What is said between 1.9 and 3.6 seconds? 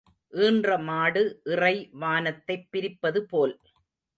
வானத்தைப் பிரிப்பது போல்.